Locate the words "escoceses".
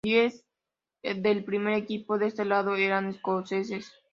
3.09-3.93